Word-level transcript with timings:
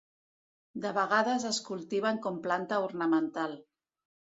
De 0.85 0.93
vegades 0.97 1.45
es 1.51 1.59
cultiven 1.69 2.19
com 2.25 2.41
planta 2.49 2.83
ornamental. 2.89 3.57